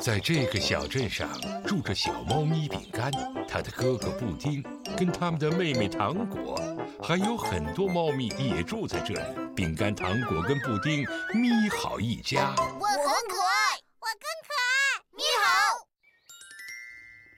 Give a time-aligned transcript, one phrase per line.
[0.00, 1.28] 在这个小镇上
[1.66, 3.10] 住着小猫咪饼干，
[3.48, 4.62] 它的哥哥布丁，
[4.96, 6.56] 跟他们的妹妹糖果，
[7.02, 9.54] 还有很多猫咪也住在这里。
[9.56, 12.54] 饼干、糖果跟布丁，咪好一家。
[12.56, 15.02] 我很可爱，我更可爱。
[15.16, 15.86] 咪好。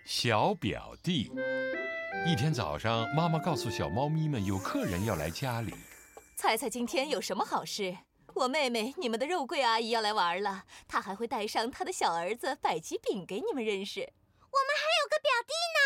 [0.05, 1.33] 小表弟，
[2.27, 5.73] 一天早上，妈妈告诉小猫咪们有客人要来家里，
[6.37, 7.97] 猜猜今天有什么好事？
[8.41, 14.01] 我妹妹，你们的肉桂阿姨要来玩了，她还会带上她的小儿子百吉饼给你们认识。
[14.01, 15.85] 我们还有个表弟呢，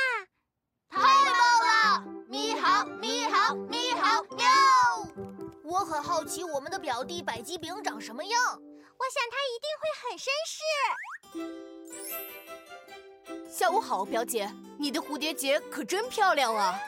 [0.89, 1.01] 太
[1.33, 2.07] 棒了！
[2.29, 4.47] 咪好，咪好，咪好喵！
[5.65, 10.63] 我很好奇我们的表弟百吉饼长什么样，我想他一定会很绅士。
[13.51, 14.49] 下午好，表姐，
[14.79, 16.81] 你的蝴蝶结可真漂亮啊！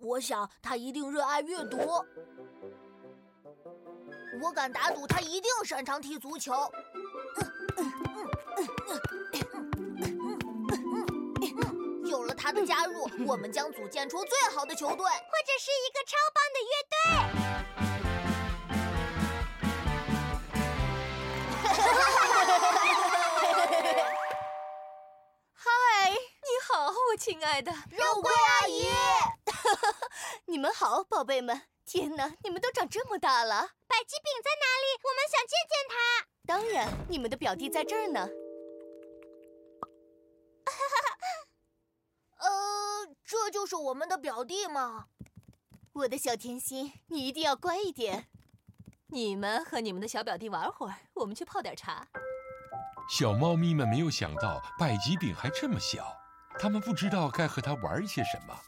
[0.00, 1.78] 我想他一定热爱阅读。
[4.42, 6.52] 我敢打赌，他一定擅长踢足球。
[12.04, 16.96] 有了他的加入，我们将组建出最好的球队，或者是一个超棒的乐队。
[25.54, 26.16] 嗨，你
[26.68, 28.88] 好，我亲爱的肉桂阿姨。
[30.46, 31.62] 你们好，宝贝们。
[31.86, 33.72] 天哪，你们都长这么大了！
[33.94, 34.86] 百吉饼在哪里？
[35.04, 35.94] 我们想见见他。
[36.44, 38.28] 当然，你们的表弟在这儿呢。
[42.38, 45.06] 呃，这就是我们的表弟吗？
[45.92, 48.26] 我的小甜心，你一定要乖一点。
[49.10, 52.08] 你们和你们的小表弟玩会儿，我们去泡点茶。
[53.08, 56.12] 小猫咪们没有想到百吉饼还这么小，
[56.58, 58.60] 他们不知道该和他玩些什么。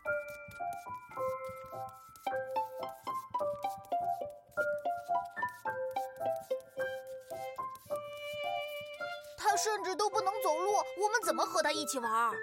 [9.57, 12.11] 甚至都不能走路，我们怎么和他一起玩？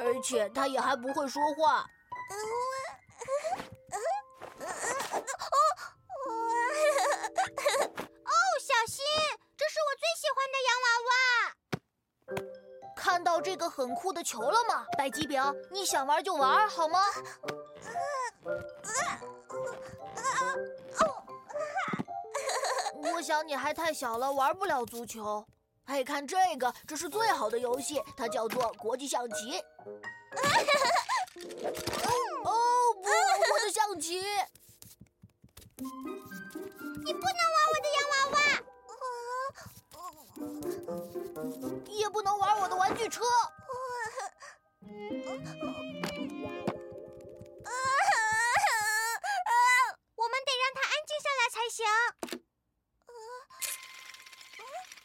[0.00, 1.84] 而且他也还不会说话。
[8.24, 8.30] 哦，
[8.60, 9.04] 小心！
[9.56, 11.10] 这是我最喜欢的洋娃娃。
[12.96, 15.42] 看到这个很酷的球了吗，白吉饼？
[15.70, 17.00] 你想玩就玩，好吗？
[23.12, 25.46] 我想你还太小了，玩不了足球。
[25.86, 29.58] 嘿，看这个，这是最好的游戏，它叫做国际象棋。
[32.44, 32.50] 哦
[33.02, 33.08] 不，
[33.52, 34.22] 我的象棋！
[35.76, 38.36] 你不能玩我的洋娃娃，
[41.88, 43.24] 也不能玩我的玩具车。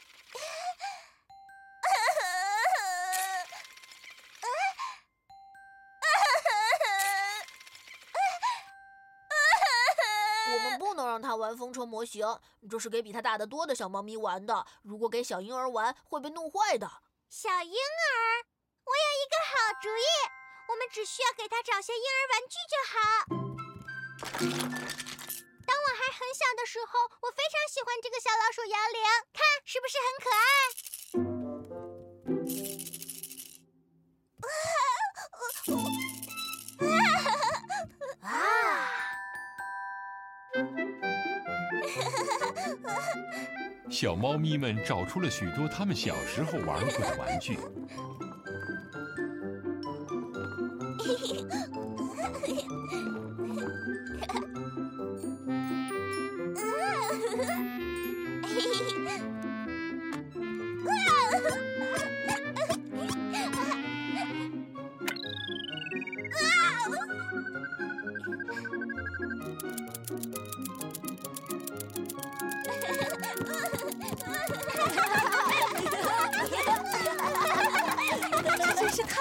[11.00, 12.26] 让他玩风车模型，
[12.70, 14.66] 这是给比他大得多的小猫咪玩的。
[14.84, 16.88] 如果给小婴儿玩，会被弄坏的。
[17.30, 18.46] 小婴儿，
[18.86, 20.04] 我有一个好主意，
[20.70, 22.78] 我们只需要给他找些婴儿玩具就
[24.86, 24.89] 好。
[26.10, 29.00] 很小的时候，我非常喜欢这个小老鼠摇铃，
[29.32, 30.44] 看是不是很可爱？
[43.90, 47.60] 小猫咪们找出了许多他们小时候玩过的玩具。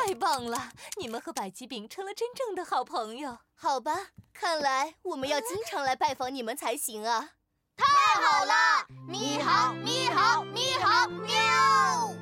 [0.09, 0.73] 太棒了！
[0.99, 3.37] 你们和百吉饼成了真正的好朋友。
[3.55, 3.93] 好吧，
[4.33, 7.33] 看来我们要经常来拜访你们才行啊！
[7.77, 7.85] 太
[8.19, 8.87] 好了！
[9.07, 12.15] 咪好，咪好，咪好，喵！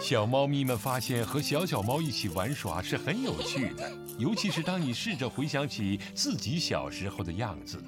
[0.00, 7.84] 小猫咪们发现和小小猫一起玩耍是很有趣的，尤其是当你试着回想起自己小时候的样子。